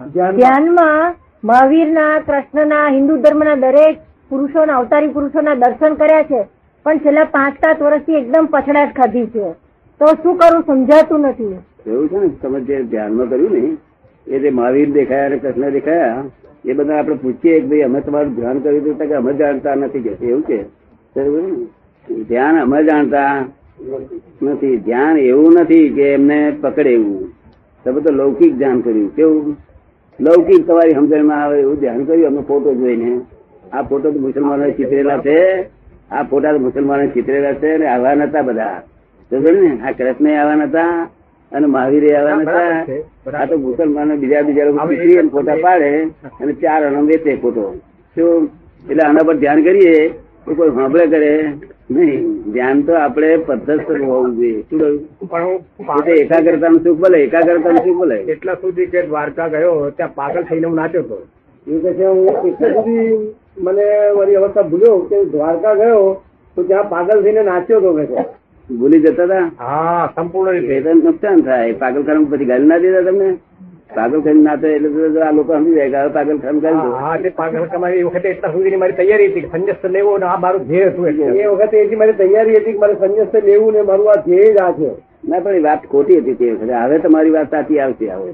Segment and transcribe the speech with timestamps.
[0.00, 1.14] ધ્યાનમાં?
[1.44, 3.96] મહાવીરના કૃષ્ણના હિન્દુ ધર્મના દરેક
[4.30, 6.40] પુરુષોના અવતારી પુરુષોના દર્શન કર્યા છે
[6.86, 9.52] પણ છેલ્લા પાંચ સાત વર્ષથી એકદમ પછડાટ ખાધી છે.
[10.00, 11.58] તો શું કરવું સમજાતું નથી.
[11.86, 12.28] એવું છે ને?
[12.42, 13.64] તમે જે ધ્યાનમાં કર્યું ને
[14.26, 16.24] એ જે મહાવીર દેખાયા અને કૃષ્ણ દેખાયા
[16.64, 20.00] એ બધા આપણે પૂછીએ કે ભાઈ અમે તમારું ધ્યાન કર્યું હતું કે અમે જાણતા નથી
[20.00, 20.60] કે એવું છે.
[22.22, 23.44] ધ્યાન અમે જાણતા
[24.42, 24.76] નથી.
[24.76, 27.32] ધ્યાન એવું નથી કે એમને પકડે એવું.
[27.84, 29.16] તમે તો લૌકિક ધ્યાન કર્યું.
[29.16, 29.56] કેવું?
[30.20, 32.26] લૌકિક તમારી સમજણમાં આવે એવું ધ્યાન કર્યું?
[32.26, 33.20] અમે ફોટો જોઈને.
[33.72, 35.62] આ ફોટો તો મુસલમાનો ચિતરેલા છે.
[36.10, 38.82] આ ફોટા મુસલમાનો ચિતરેલા છે અને આવા નતા બધા.
[39.30, 39.78] સમજો ને?
[39.84, 41.08] આ કૃષ્ણ આવા નતા
[41.52, 42.86] અને મહાવીરે આવા નતા
[43.38, 46.02] આ તો મુસલમાનો બીજા બીજા લોકો ચીતરી અને ફોટા પાડે
[46.40, 47.74] અને ચાર અણમ વેચે ફોટો.
[48.14, 48.50] શું
[48.90, 50.08] એટલે આના પર ધ્યાન કરીએ
[50.44, 51.32] કોઈ સાંભળે કરે.
[51.94, 54.62] નહીં ધ્યાન તો આપણે પદ્ધતસર હોવું જોઈએ.
[54.62, 54.80] શું
[55.30, 55.60] કહ્યું?
[56.14, 58.18] એટલે સુખ ભલે એકાગ્રતાનું સુખ ભલે.
[58.34, 61.18] એટલા સુધી કે દ્વારકા ગયો ત્યાં પાગલ થઈને હું નાચ્યો હતો.
[61.66, 63.06] એ કે છે હું એટલા સુધી
[63.58, 66.04] મને મારી અવસ્થા ભૂલ્યો કે દ્વારકા ગયો
[66.56, 68.04] તો ત્યાં પાગલ થઈને નાચ્યો હતો કે
[68.68, 69.46] ભૂલી જતા હતા?
[69.58, 70.92] હા સંપૂર્ણ રીતે.
[70.94, 71.72] નુકસાન થાય.
[71.72, 73.28] પાગલ કરવા પછી ગાલી ના દેતા તમને?
[73.96, 76.90] પાગલ ખાનું ના થાય એટલે આ લોકો સમજી જાય કે પાગલખાન કરી દો.
[77.02, 80.62] હા તે પાગલ એ વખતે એટલા સુધીની મારી તૈયારી હતી કે લેવો ને આ મારું
[80.68, 81.26] ધ્યેય હતું એટલે.
[81.38, 84.60] એ વખતે એટલી મારી તૈયારી હતી કે મારે સંન્યાસ લેવું ને મારું આ ધ્યેય જ
[84.60, 84.90] આ છે.
[85.28, 86.74] ના પણ એ વાત ખોટી હતી તે વખતે.
[86.84, 88.32] હવે તમારી વાત સાચી આવશે હવે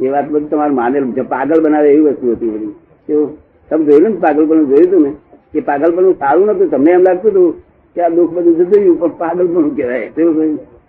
[0.00, 1.22] એ વાત બધું તમારે માનેલ છે.
[1.34, 2.72] પાગલ બનાવે એવી વસ્તુ હતી બધી.
[3.08, 3.28] કેવું
[3.70, 5.12] તમે જોયું ને પાગલપણું જોયું હતું ને?
[5.54, 6.70] એ પાગલપણું સારું નતું.
[6.70, 7.50] તમને એમ લાગતું હતું
[7.96, 10.08] કે આ દુઃખ બધું જતું રહ્યું પણ પાગલપણું કહેવાય?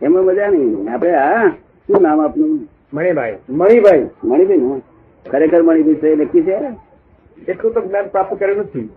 [0.02, 0.90] એમાં મજા નહીં.
[0.90, 1.50] આપણે હા
[1.90, 2.54] શું નામ આપનું?
[2.94, 3.38] મણિભાઈ.
[3.50, 4.10] મણિભાઈ.
[4.24, 4.82] મણિભાઈ ને.
[5.30, 6.58] ખરેખર મણિભાઈ છે નક્કી છે?
[7.48, 8.90] એટલું તો જ્ઞાન પ્રાપ્ત કર્યું નથી.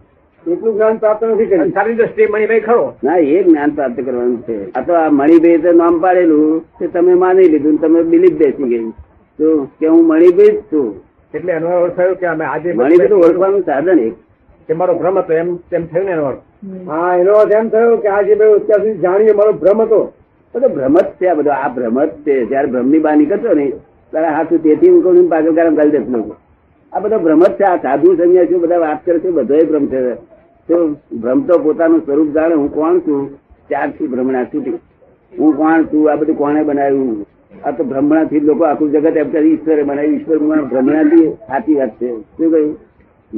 [0.52, 1.68] એટલું જ્ઞાન પ્રાપ્ત નથી કર્યું.
[1.68, 2.94] સારી દ્રષ્ટિએ મણિભાઈ ખરો.
[3.04, 4.72] ના એ જ્ઞાન પ્રાપ્ત કરવાનું છે.
[4.72, 8.90] આ તો આ મણિભાઈ તો નામ પાડેલું તે તમે માની લીધું તમે બિલીફ બેસી ગઈ.
[9.38, 11.02] તો કે હું મણિભાઈ જ છું.
[11.34, 14.12] એટલે એનો અર્થ થયો કે અમે આજે મણિભાઈ તો ઓળખવાનું સાધન એક.
[14.68, 16.38] કે મારો ભ્રમ હતો એમ તેમ થયું ને એનો અર્થ?
[16.88, 20.12] હા એનો અર્થ એમ થયો કે આજે મેં અત્યાર સુધી જાણીએ મારો ભ્રમ હતો.
[20.56, 23.72] બધો ભ્રમ જ છે આ બધો આ ભ્રમ જ છે જયારે ભ્રમની બહાર કરતો ને
[24.10, 26.36] ત્યારે હાથું તેથી હું કહું છું પાગલ કારમ ગાલી દેતો લોકો
[26.92, 30.14] આ બધો ભ્રમ જ છે આ સાધુ સંન્યાસીઓ બધા વાત કરે છે બધો ભ્રમ છે.
[30.68, 33.38] તો ભ્રમ તો પોતાનું સ્વરૂપ જાણે હું કોણ છું?
[33.68, 34.78] ત્યારથી ભ્રમણા છૂટી.
[35.38, 36.10] હું કોણ છું?
[36.10, 37.26] આ બધું કોણે બનાવ્યું?
[37.64, 42.20] આ તો ભ્રમણાથી લોકો આખું જગત એમ કરે ઈશ્વરે બનાવ્યું, ઈશ્વર ભ્રમણાથી સાચી વાત છે.
[42.36, 42.76] શું કહ્યું?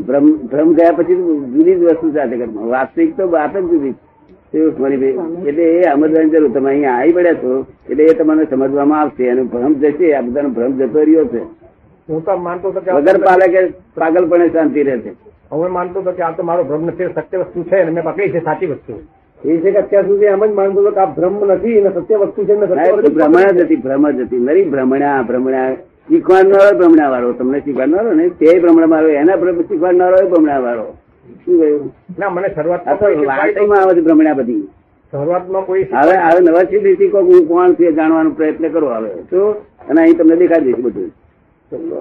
[0.07, 1.17] ભ્રમ ભ્રમ ગયા પછી
[1.55, 4.08] જુદી જ વસ્તુ છે આ જગતમાં વાસ્તવિક તો વાત જ જુદી મણિભાઈ
[4.53, 6.51] એટલે એ સમજવાની જરૂર.
[6.55, 9.31] તમે અહીંયા આવી પડ્યા છો એટલે એ તમને સમજવામાં આવશે.
[9.31, 11.43] અને ભ્રમ જશે આ બધાનો ભ્રમ જતો રહ્યો છે.
[12.09, 13.61] હું તો માનતો હતો વગર પાલકે
[13.97, 15.11] પાગલપણે શાંતિ રહેશે
[15.51, 18.31] હું માનતો હતો કે આ તો મારો ભ્રમ નથી સત્ય વસ્તુ છે અને મેં પકડી
[18.33, 18.93] છે સાચી વસ્તુ.
[19.41, 22.17] એ છે કે અત્યાર સુધી એમ જ માનતો હતો કે આ ભ્રમ નથી અને સત્ય
[22.23, 24.43] વસ્તુ છે ભ્રમણા જ હતી ભ્રમ જ હતી.
[24.47, 25.69] નરી ભ્રમણા ભ્રમણા.
[26.09, 30.87] શીખવાડનારો ભ્રમણા વાળો તમને શીખવાડનારો ને તે ભ્રમણા વાળો એના ભ્રમ શીખવાડનારો ભ્રમણા વાળો
[31.45, 31.93] શું કહ્યું?
[32.19, 34.69] ના મને શરૂઆતમાં તો કોઈ શીખવાડી વાર્તામાં આવે છે ભ્રમણા બધી.
[35.13, 39.11] શરૂઆતમાં કોઈ હવે હવે નવા સુધી હું કોણ છું જાણવાનો પ્રયત્ન કરો હવે.
[39.89, 41.11] અને અહીં તમને દેખાડી દઈશ બધું.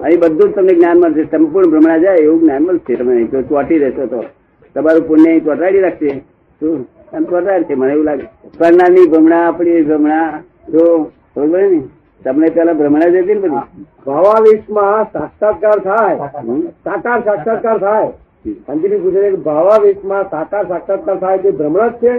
[0.02, 4.06] અહીં બધું જ તમને જ્ઞાન મળશે સંપૂર્ણ ભ્રમણા જાય એવું જ્ઞાન મળશે તમે ચોટી રહેશો
[4.06, 4.24] તો.
[4.74, 6.10] તમારું પુણ્ય અહીં ચોટાડી રાખશે.
[6.60, 6.88] શું?
[7.30, 8.22] ચોટાડ છે મને એવું લાગે.
[8.58, 10.42] કરનારની ભ્રમણા આપણી ભ્રમણા.
[10.68, 11.82] જો બરોબર ને?
[12.24, 13.84] તમને પેલા ભ્રમણા જતી ને બધી?
[14.06, 16.16] ભાવાવેશમાં સાક્ષાત્કાર થાય.
[16.84, 18.12] સાકાર સાક્ષાત્કાર થાય.
[18.46, 22.18] અંજલિ પૂછે કે ભાવાવેશમાં સાકાર સાક્ષાત્કાર થાય તે ભ્રમણ જ છે?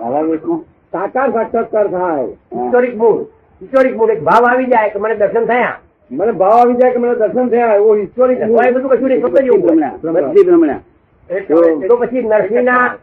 [0.00, 0.60] ભાવાવેશમાં?
[0.92, 2.24] સાકાર સાક્ષાત્કાર થાય.
[2.26, 3.22] હિસ્ટોરિક મૂળ.
[3.62, 4.10] હિસ્ટોરિક મૂળ.
[4.10, 5.78] એક ભાવ આવી જાય કે મને દર્શન થયા.
[6.10, 9.60] મને ભાવ આવી જાય કે મને દર્શન થયા એવો હિસ્ટોરિક બધું કશું નહીં ફક્ત એવું.
[9.60, 10.78] ભ્રમણા.
[11.88, 12.94] તો પછી નરસિંહના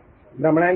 [0.41, 0.71] પેલા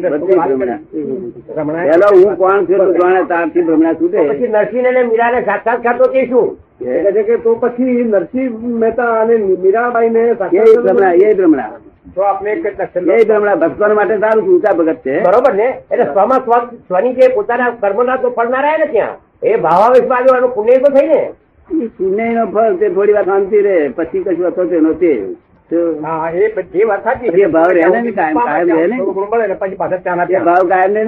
[2.13, 4.29] હું કોણ છું જાણે ત્યારથી ભ્રમણા છૂટે?
[4.29, 6.57] પછી નરસિંહ અને મીરાને સાક્ષાત ખાતો કે શું?
[6.79, 7.37] કે?
[7.37, 8.51] તો પછી નરસિંહ
[8.81, 11.71] મહેતા અને મીરાબાઈ ને ભ્રમણા એ ભ્રમણા
[12.15, 12.69] તો આપણે એક જ
[13.25, 15.21] ભ્રમણા ભક્તો માટે સારું ઊંચા ભગત છે.
[15.21, 15.81] બરોબર ને?
[15.91, 16.51] એટલે સ્વમાં સ્વ
[16.87, 19.15] સ્વની જે પોતાના કર્મના તો ફળ ના રહે ને ત્યાં?
[19.43, 21.31] એ ભાવાવેશમાં આવ્યો એનું પુણ્ય તો થઈ ને?
[21.97, 25.35] પુણ્ય નો ફળ તે થોડી વાર શાંતિ રહે પછી કશું હતો તેનો તે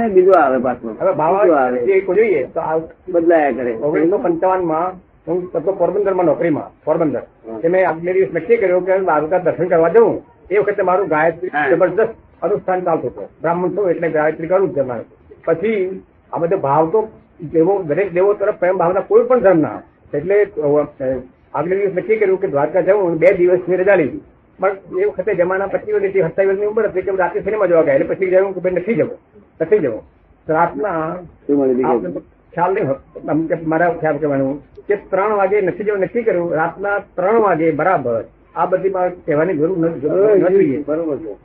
[0.09, 0.95] બીજો આવે પાછો?
[1.01, 1.75] હવે બીજો આવે.
[1.75, 2.61] ભાવ જે કોઈ જોઈએ તો
[3.09, 3.73] બદલાયા કરે.
[3.73, 4.87] ઓગણીસો પંચાવનમાં
[5.27, 5.37] હું
[5.77, 7.21] પોરબંદરમાં નોકરીમાં પોરબંદર.
[7.69, 10.23] મેં આગલે દિવસ નક્કી કર્યો કે દ્વારકા દર્શન કરવા જવું.
[10.51, 11.51] એ વખતે મારું ગાયત્રી.
[11.71, 12.09] જબરદસ્ત
[12.41, 13.27] અનુષ્ઠાન ચાલતું હતું.
[13.41, 15.03] બ્રાહ્મણ છું એટલે ગાયત્રી કરું જ મારે
[15.45, 16.03] પછી
[16.33, 17.07] આ બધો ભાવ તો
[17.53, 19.81] દેવો દરેક દેવો તરફ પ્રેમ ભાવના કોઈ પણ ધર્મના.
[20.13, 20.47] એટલે
[21.53, 24.21] આગલે દિવસ નક્કી કર્યું કે દ્વારકા જવું બે દિવસની રજા લીધી.
[24.61, 27.99] પણ એ વખતે જમાના પચીસ વર્ષની સત્તાવીસની ઉંમર હતી કે રાતે સિનેમા જોવા ગયા.
[27.99, 29.17] એટલે પછી કે ભાઈ નથી જવું.
[29.61, 30.03] નથી જવું.
[30.47, 30.97] રાતના
[31.45, 32.21] શું મળી આપણે તો
[32.53, 34.57] ખ્યાલ નહીં મારા ખ્યાલ કહેવાનું
[34.87, 38.23] કે ત્રણ વાગે નથી જવું નક્કી કર્યું રાતના ત્રણ વાગે બરાબર.
[38.55, 38.93] આ બધી
[39.25, 40.79] કહેવાની જરૂર નથી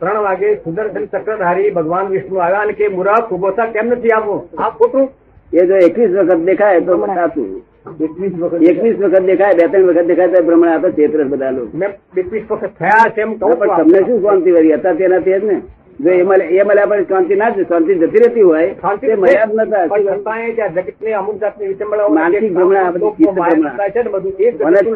[0.00, 4.70] ત્રણ વાગે સુદર્શન ચક્રધારી ભગવાન વિષ્ણુ આવ્યા અને કે મુરા કુબોસા કેમ નથી આપવું આ
[4.78, 5.06] ખોટું.
[5.52, 7.48] એ જો એકવીસ વખત દેખાય તો સાચું.
[7.84, 9.54] એકવીસ વખત દેખાય.
[9.54, 11.70] બે ત્રણ વખત દેખાય તો ભ્રમણ આપે તો બધા લોકો.
[12.16, 14.72] એકવીસ વખત થયા છે એમ પણ તમને શું શાંતિ વળી?
[14.72, 15.56] હતા તેનાથી જ ને.
[16.00, 19.54] જો એ મળે એ મળે આપણે શાંતિ ના શાંતિ જતી રહેતી હોય તે મળ્યા જ
[19.54, 23.12] નતા ત્યાં જગતની અમુક જાતની ની માનસિક ભ્રમણા, બધું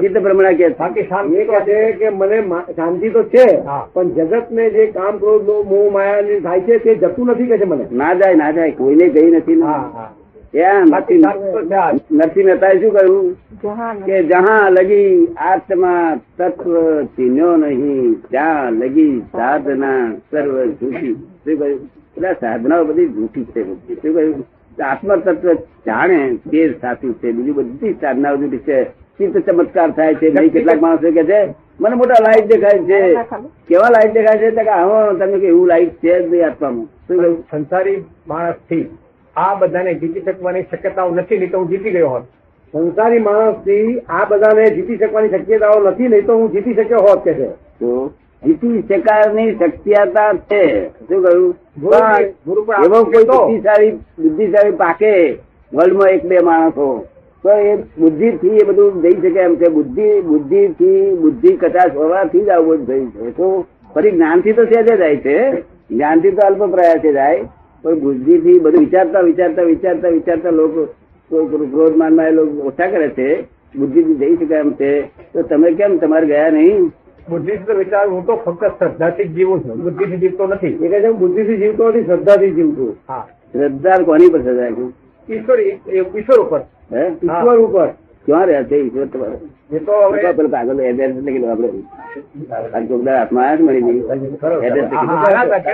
[0.01, 0.51] ચિત્ત ભ્રમણા.
[0.51, 2.39] ને કે બાકી શાંતિ છે કે મને
[2.77, 3.47] શાંતિ તો છે
[3.95, 7.65] પણ જગત ને જે કામ ક્રોધ મોહ માયા થાય છે તે જતું નથી કે છે
[7.65, 7.85] મને?
[7.93, 9.67] ના જાય ના જાય કોઈને ગઈ નથી ને.
[10.55, 16.75] નરસિંહ મહેતાએ શું કહ્યું કે જહા લગી આત્મા તત્વ
[17.17, 21.81] ચીન્યો નહીં ત્યાં લગી સાધના સર્વ જૂઠી શું કહ્યું?
[22.17, 23.95] એટલે સાધનાઓ બધી જૂઠી છે બધી.
[23.95, 24.45] શું કહ્યું?
[24.85, 25.55] આત્મા તત્વ
[25.87, 27.33] જાણે તે સાચું છે.
[27.33, 28.85] બીજું બધી સાધનાઓ જૂઠી છે.
[29.19, 30.31] ચિત્ત ચમત્કાર થાય છે.
[30.31, 31.41] નહીં કેટલાક માણસો કે છે
[31.81, 33.01] મને મોટા લાઈટ દેખાય છે.
[33.69, 34.51] કેવા લાઈટ દેખાય છે?
[34.51, 36.87] કે આવો તમે કે એવું લાઈટ છે જ નહીં આત્મામાં.
[37.09, 37.45] શું કહ્યું?
[37.51, 38.85] સંસારી માણસથી
[39.41, 42.25] આ બધાને જીતી શકવાની શક્યતાઓ નથી નહીં તો હું જીતી ગયો હોત.
[42.75, 47.35] સંસારી માણસથી આ બધાને જીતી શકવાની શક્યતાઓ નથી નહીં તો હું જીતી શક્યો હોત કે
[47.35, 47.51] છે.
[48.43, 50.63] જીતી શકારની શક્યતા છે.
[50.89, 51.55] શું કહ્યું?
[52.85, 53.93] એવો કોઈ બુદ્ધિશાળી
[54.23, 55.13] બુદ્ધિશાળી પાકે
[55.73, 56.89] વર્લ્ડમાં એક બે માણસો.
[57.45, 59.69] તો એ બુદ્ધિ થી એ બધું જઈ શકે એમ છે.
[59.69, 63.37] બુદ્ધિ બુદ્ધિ થી બુદ્ધિ કચાશ હોવાથી જ આવું બધું થયું છે.
[63.37, 65.39] તો ફરી જ્ઞાનથી તો સહેજે જાય છે.
[65.91, 67.45] જ્ઞાનથી તો અલ્પ પ્રયાસે જાય.
[67.85, 70.89] પણ બુદ્ધિ થી બધું વિચારતા વિચારતા વિચારતા વિચારતા લોકો
[71.31, 73.29] ક્રોધ માનમાં એ લોકો ઓછા કરે છે
[73.75, 74.91] બુદ્ધિ થી જઈ શકાય એમ છે.
[75.33, 76.91] તો તમે કેમ તમારે ગયા નહીં?
[77.29, 79.77] બુદ્ધિ થી વિચાર હું તો ફક્ત શ્રદ્ધાથી જીવું છું.
[79.79, 80.75] બુદ્ધિથી જીવતો નથી.
[80.77, 83.25] એ કહે છે બુદ્ધિ બુદ્ધિથી જીવતો નથી શ્રદ્ધાથી જીવતું હા.
[83.53, 84.85] શ્રદ્ધા કોની પર સજાય છે
[85.29, 86.61] ઈશ્વર ઈશ્વર ઉપર.
[86.91, 87.03] હે.
[87.23, 87.89] ઈશ્વર ઉપર.
[88.29, 88.77] ક્યાં રહ્યા છે?
[88.79, 89.37] ઈશ્વર તમારે
[89.71, 91.69] એ તો હવે પેલો કાગળ એડ્રેસ લખી લો આપડે
[92.89, 94.01] ચોકદાર હાથમાં આવ્યા મળી ગઈ
[94.63, 95.73] એડ્રેસ હા, લખી હા, આના તકે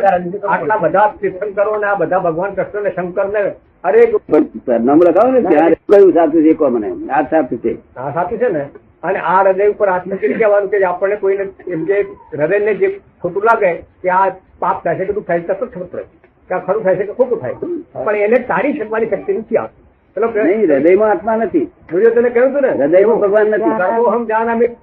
[0.48, 3.42] આટલા બધા તીર્થંકરો ને આ બધા ભગવાન કૃષ્ણ ને શંકર ને
[3.84, 7.72] અરે પણ લખાવો ને ત્યાં કયું સાચું છે કહો મને આ સાચું છે.
[7.96, 8.64] આ સાચું છે ને?
[9.02, 11.96] અને આ હૃદય ઉપર હાથ મૂકીને કહેવાનું કે આપણને કોઈને એમ કે
[12.34, 12.88] હૃદયને જે
[13.20, 13.70] ખોટું લાગે
[14.02, 14.26] કે આ
[14.60, 16.04] પાપ થાય છે કે તું થાય તો ખબર પડે.
[16.50, 17.56] કે આ ખરું થાય છે કે ખોટું થાય.
[18.00, 19.83] પણ એને તારી શકવાની શક્તિ નથી આવતી.
[20.16, 21.64] નહીં હૃદયમાં આત્મા નથી.
[21.90, 22.68] તને કહ્યું હતું ને?
[22.68, 23.70] હૃદયમાં ભગવાન નથી.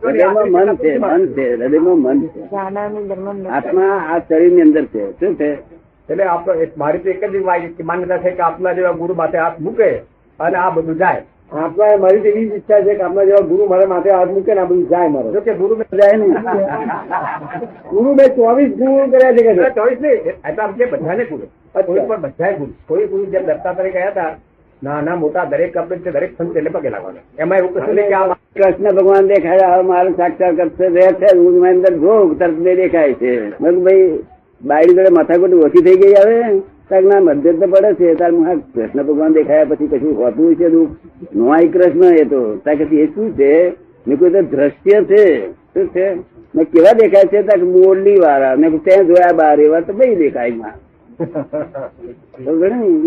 [0.03, 1.45] હૃદયમાં મન છે મન છે.
[1.55, 3.49] હૃદયમાં મન છે.
[3.49, 5.11] આત્મા આ શરીરની અંદર છે.
[5.11, 5.51] શું છે?
[6.09, 7.35] એટલે આપણે મારી તો એક જ
[7.83, 9.89] માન્યતા છે કે આપના જેવા ગુરુ માથે હાથ મૂકે
[10.39, 11.23] અને આ બધું જાય.
[11.51, 14.53] આપણા મારી તો એવી જ ઈચ્છા છે કે આપણા જેવા ગુરુ મારા માથે હાથ મૂકે
[14.53, 15.39] ને આ બધું જાય મારે.
[15.39, 16.33] કે ગુરુ જાય નહીં.
[17.89, 19.99] ગુરુ મેં ચોવીસ ગુરુ કર્યા છે કે છે.
[20.01, 21.45] નહીં એટલે આપણે બધાને ગુરુ.
[21.81, 22.71] કોઈ પણ બધાય ગુરુ.
[22.87, 24.29] કોઈ ગુરુ જેમ દત્તાત્રેય ગયા હતા
[24.83, 27.23] નાના મોટા દરેક આપણે છે, દરેક સંત એટલે પગે લાગવાના.
[27.39, 31.93] એમાં એવું કશું કે આ કૃષ્ણ ભગવાન દેખાય હવે સાક્ષાત કરશે રહે છે હું અંદર
[32.03, 33.31] ભોગ તરત બે દેખાય છે.
[33.61, 34.19] ભાઈ,
[34.61, 38.43] બાયડી જોડે માથાકૂટ ઓછી થઈ ગઈ હવે ના મધ્ય તો પડે છે, તાર હું
[38.73, 40.93] કૃષ્ણ ભગવાન દેખાયા પછી કશું હોતું છે દુઃખ
[41.35, 42.41] નોય કૃષ્ણ એ તો.
[42.65, 43.51] ત્યાં કે એ શું છે?
[44.07, 45.23] મેં કોઈ તો દ્રશ્ય છે.
[45.73, 46.05] શું છે?
[46.55, 47.39] મેં કેવા દેખાય છે?
[47.47, 50.89] ત્યાં મોરલી વાળા કીધું, ત્યાં જોયા બાર એવા તો ભાઈ દેખાયમાં ને?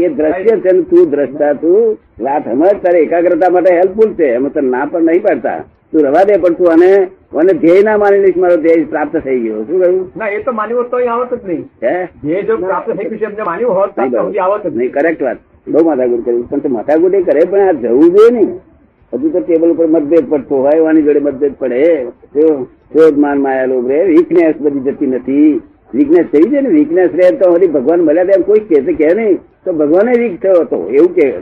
[0.04, 4.34] એ દ્રશ્ય છે તું દ્રષ્ટા તું વાત સમજ તારે એકાગ્રતા માટે હેલ્પફુલ છે.
[4.34, 5.60] એમ તને ના પણ નહીં પાડતા.
[5.92, 9.38] તું રવા દે પણ તું આને મને ધ્યેય ના માની લઈશ મારો ધ્યેય પ્રાપ્ત થઈ
[9.38, 9.64] ગયો.
[9.64, 10.12] શું કહ્યું?
[10.16, 11.64] ના એ તો માન્યું હોત તો આવત જ નહીં.
[11.82, 12.08] હે?
[12.22, 14.02] ધ્યેય જો પ્રાપ્ત થઈ ગયું છે એમને માન્યું હોત તો
[14.42, 14.92] આવત જ નહીં.
[14.92, 15.38] કરેક્ટ વાત.
[15.66, 18.50] બહુ માથાકૂટ કર્યું પણ તે માથાકૂટ એ કરે પણ આ જવું જોઈએ નહીં.
[19.12, 22.06] હજુ તો ટેબલ ઉપર મતભેદ પડતો હોય વાની જોડે મતભેદ પડે.
[22.34, 25.62] તો ક્રોધ માન માયા લોભ રે વીકનેસ બધી જતી નથી.
[25.94, 29.36] વીકનેસ થઈ છે ને વીકનેસ રહે તો હરી ભગવાન મળ્યા તેમ કોઈ કહેશે કે નહીં.
[29.36, 30.90] તો ભગવાને વીક થયો હતો.
[30.90, 31.34] એવું કે,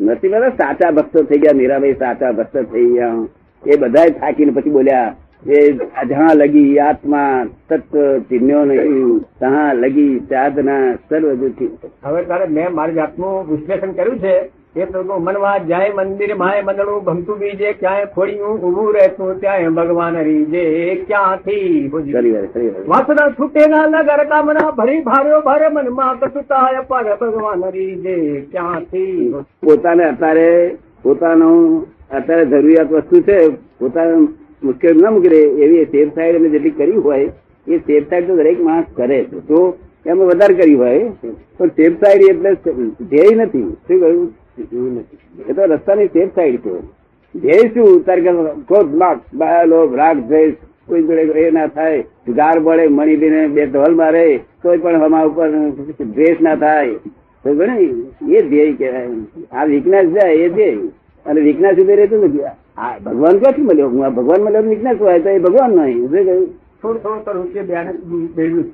[0.00, 3.26] નથી બધા સાચા ભક્તો થઈ ગયા મીરાભાઈ સાચા ભક્તો થઈ ગયા.
[3.66, 5.14] એ બધા થાકીને પછી બોલ્યા,
[5.46, 5.72] એ
[6.08, 9.18] જહા લગી આત્મા તત્વ ચિહ્નો નહીં.
[9.40, 11.32] તहाँ લગી સાધના સર્વ
[12.04, 14.57] હવે તારે મેં મારી જાતનું વિશ્લેષણ કર્યું છે.
[14.76, 20.16] એ પ્રભુ મનવા જાય મંદિર માય મંદડું ભમતું બીજે ક્યાંય ખોડિયું ઊભું રહેતું ત્યાં ભગવાન
[20.16, 20.94] રીજે.
[21.06, 21.90] ક્યાંથી?
[22.88, 28.40] વાસના છૂટે ના નગર કામના ભરી ભાર્યો ભારે મનમાં કસુતાય પર ભગવાન રીજે.
[28.50, 29.34] ક્યાંથી?
[29.64, 34.16] પોતાને અત્યારે પોતાનું અત્યારે જરૂરિયાત વસ્તુ છે પોતાને
[34.62, 35.28] મુશ્કેલ ના મૂકી
[35.64, 37.32] એવી સેફ સાઈડ એને જેટલી કરી હોય
[37.68, 41.12] એ સેફ સાઈડ તો દરેક માણસ કરે છે તો એમાં વધારે કરી હોય.
[41.58, 42.54] પણ સેફ સાઈડ એટલે
[43.00, 43.62] ધ્યેય નથી.
[43.62, 44.32] શું કહ્યું?
[44.72, 46.74] એવું નથી એ તો રસ્તાની સેફ સાઈડ છે.
[47.34, 48.30] ધ્યેય શું તારે કે
[48.68, 50.54] ક્રોધ લાખ બાયલો રાગ દ્વેષ
[50.88, 52.04] કોઈ જોડે એ ના થાય
[52.38, 54.24] ગાર બળે મણીબીને બે ઢોલ મારે
[54.62, 55.48] કોઈ પણ હમા ઉપર
[56.16, 56.94] દ્વેષ ના થાય.
[57.44, 57.76] તો ગણે
[58.36, 59.08] એ ધ્યેય કહેવાય.
[59.52, 60.88] આ વીકનેસ જાય એ ધ્યેય.
[61.26, 62.46] અને વીકનેસ ઊભી રહેતું નથી.
[62.78, 63.88] આ ભગવાન ક્યાંથી મળ્યો?
[63.88, 66.00] હું આ ભગવાન મળ્યો વિજ્ઞાસ હોય તો એ ભગવાન નહીં.
[66.10, 66.48] શું કહ્યું?
[66.82, 67.92] થોડું થોડું થોડું જે બેને
[68.36, 68.66] મેળવ્યું.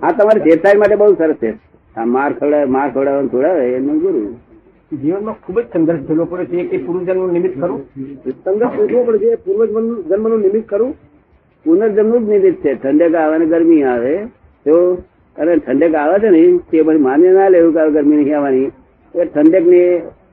[0.00, 1.50] આ તમારે ચેતાઈ માટે બહુ સરસ છે.
[1.96, 4.20] આ માર ખવડાવે માર ખવડાવવાનું છોડાવે એનું ગુરુ.
[4.92, 7.80] જીવનમાં ખૂબ જ સંઘર્ષ ઝીલવો પડે છે કે પુરુષજન્મનું નિમિત્ત ખરું?
[8.44, 9.60] સંઘર્ષ ઝીલવો પડે છે પૂર્વ
[10.10, 10.92] જન્મનું નિમિત્ત કરું
[11.66, 12.70] પુનર્જન્મનું જ નિમિત્ત છે.
[12.82, 14.14] ઠંડક આવે ને ગરમી આવે
[14.66, 14.74] તો
[15.36, 18.70] અને ઠંડક આવે છે ને તે પછી માન્ય ના લેવું કે ગરમી નહીં આવવાની.
[19.14, 19.82] એ ઠંડક ને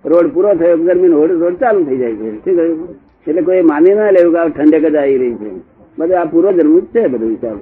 [0.06, 2.30] રોડ પૂરો થયો ગરમી રોડ રોડ ચાલુ થઈ જાય છે.
[2.44, 2.88] શું કહ્યું?
[3.28, 5.50] એટલે કોઈ માન્ય ના લેવું કે ઠંડક જ આવી રહી છે.
[5.98, 7.58] બધું આ પૂર્વ જન્મ જ છે બધું વિચાર.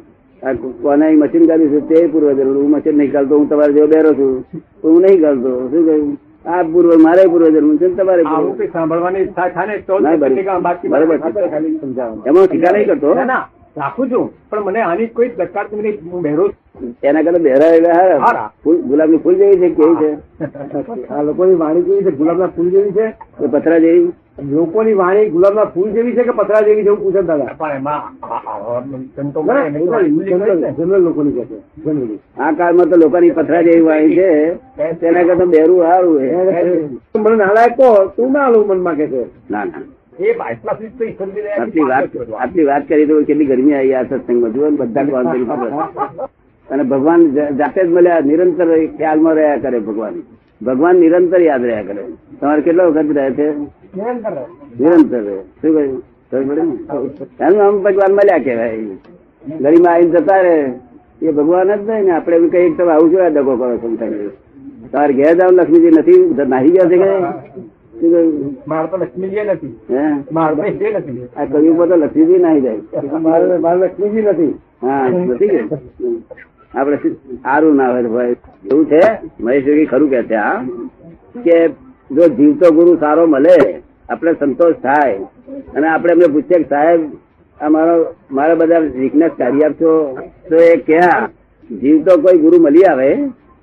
[0.81, 4.13] કોને મશીન કાઢ્યું છે તે પૂર્વ જન્મ હું મશીન નહીં ચાલતો હું તમારે જેવો બેરો
[4.13, 4.45] છું.
[4.83, 6.17] હું નહીં ચાલતો શું કહ્યું?
[6.45, 8.23] આ પૂર્વ મારે પૂર્વ જન્મ છે તમારે
[8.73, 11.19] સાંભળવાની ઈચ્છા થાય ને તો બરાબર.
[12.27, 13.15] એમાં ટીકા નહીં કરતો.
[13.77, 14.49] રાખું છું.
[14.49, 16.51] પણ મને આની કોઈ દરકાર નથી હું બહેરો
[17.03, 18.19] એના કરતા બહેરા એટલે હારા.
[18.19, 18.51] હારા.
[18.63, 20.11] ફૂલ ફૂલ જેવી છે કેવી છે?
[21.13, 22.11] આ લોકોની વાણી કેવી છે?
[22.11, 23.09] ગુલાબના ફૂલ જેવી છે?
[23.39, 24.13] કે પથરા જેવી?
[24.43, 27.45] લોકોની વાણી ગુલાબ ના ફૂલ જેવી છે કે પથરા જેવી છે એવું પૂછે દાદા
[29.43, 31.57] ના, જનરલ લોકોની કહે છે.
[32.39, 34.57] આ કાળમાં તો લોકોની પથરા જેવી વાણી છે.
[34.93, 36.27] તેના કરતા બેરું સારું છે.
[37.17, 39.25] મને નાલાયક કહો તું ના આલું મનમાં કે છે.
[39.49, 39.96] ના ના.
[41.49, 42.33] આટલી વાત.
[42.39, 44.53] આટલી કરી તો કેટલી ગરમી આવી આ સત્સંગમાં.
[44.53, 45.03] જુઓ બધા
[46.69, 50.13] અને ભગવાન જાતે જ મળ્યા નિરંતર ખ્યાલમાં રહ્યા કરે ભગવાન.
[50.65, 52.03] ભગવાન નિરંતર યાદ રહ્યા કરે.
[52.41, 53.51] તમારે કેટલો વખત રહે છે?
[54.79, 55.37] નિરંતર રહે.
[55.61, 56.03] શું કહ્યું?
[57.41, 58.77] એનું આમ ભગવાન મળ્યા કહેવાય.
[59.59, 60.73] ગરીમાં આવીને જતા રહે.
[61.21, 64.09] એ ભગવાન જ નહીં ને આપણે એમ કહીએ તમે આવું જોયા દગો કરો સમજાય
[64.91, 67.09] તમારે ઘેર જાવ લક્ષ્મીજી નથી નાહી ગયા છે કે
[68.67, 69.75] મારે તો લક્ષ્મીજી નથી.
[71.37, 73.19] આ કવિમાં તો લક્ષ્મીજી નાહી જાય.
[73.19, 74.53] મારે મારે લક્ષ્મીજી નથી.
[74.81, 75.61] હા નથી કે?
[76.73, 76.97] આપડે
[77.43, 78.35] સારું ના હોય ભાઈ
[78.71, 79.01] એવું છે?
[79.39, 80.63] મહેશ ખરું કે છે આ
[81.43, 81.57] કે
[82.11, 83.57] જો જીવતો ગુરુ સારો મળે
[84.09, 85.19] આપણે સંતોષ થાય.
[85.75, 87.01] અને આપણે એમને પૂછીએ કે સાહેબ
[87.59, 87.95] આ મારો
[88.29, 89.91] મારા બધા વીકનેસ કાઢી આપશો?
[90.49, 91.29] તો એ ક્યાં
[91.81, 93.09] જીવતો કોઈ ગુરુ મળી આવે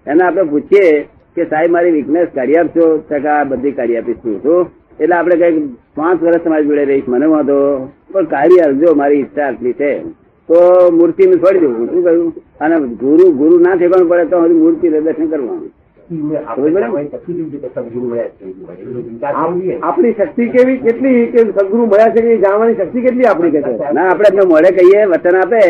[0.07, 2.87] એને આપણે પૂછીએ કે સાહેબ મારી વીકનેસ કાઢી આપશો?
[3.11, 4.55] ટકા બધી કાઢી આપીશું તો
[5.01, 7.57] એટલે આપણે કંઈક પાંચ વર્ષ તમારી જોડે રહીશ મને વાંધો.
[8.13, 9.91] પણ કાઢી આપજો મારી ઈચ્છા આટલી છે.
[10.49, 10.59] તો
[10.99, 12.29] મૂર્તિ ને છોડી દઉં શું કહ્યું
[12.61, 15.73] અને ગુરુ ગુરુ ના ઠેકાણું પડે તો હજી મૂર્તિ દર્શન કરવાનું.
[19.83, 21.21] આપણે શક્તિ કેવી કેટલી?
[21.33, 23.61] કે સદગુરુ મળ્યા છે કે એ જાણવાની શક્તિ કેટલી આપણી કે
[23.93, 25.63] ના આપણે એમને મોડે કહીએ વચન આપે.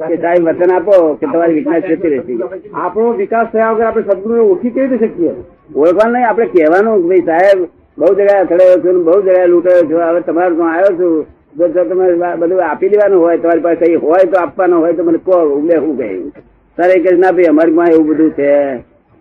[0.00, 2.34] કે સાહેબ વચન આપો કે તમારી વીકનેસ જતી રહેશે
[2.74, 5.32] આપણો વિકાસ થયા વગર આપણે સદગુરુને ઓળખી કેવી રીતે શકીએ?
[5.74, 7.58] ઓળખવાનું નહીં આપણે કહેવાનું ભાઈ સાહેબ
[7.98, 11.26] બહુ જગ્યાએ અથડાયો છું બહુ જગ્યાએ લૂંટાયો છું હવે તમારે ત્યાં આવ્યો છું
[11.58, 15.18] જો તમે બધું આપી દેવાનું હોય તમારી પાસે કઈ હોય તો આપવાનું હોય તો મને
[15.18, 16.30] કહો ઉમે હું કહ્યું?
[16.78, 18.52] સર એ ના ભાઈ અમારી પાસે એવું બધું છે.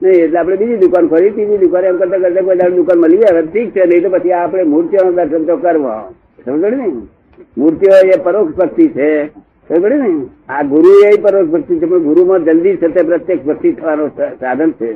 [0.01, 3.17] નહીં એટલે આપણે બીજી દુકાન ખોલી બીજી દુકાન એમ કરતા કરતા કોઈ દાડો દુકાન મળી
[3.17, 6.03] જાય ઠીક છે નહીં તો પછી આપણે મૂર્તિઓનું દર્શન તો કરવા.
[6.45, 6.87] સમજ ને?
[7.57, 9.09] મૂર્તિઓ એ પરોક્ષ ભક્તિ છે.
[9.69, 14.07] ને આ ગુરુ એ પરોક્ષ ભક્તિ છે પણ ગુરુમાં જલ્દી તે પ્રત્યક્ષ ભક્તિ થવાનો
[14.39, 14.93] સાધન છે.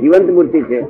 [0.00, 0.80] જીવંત મૂર્તિ છે.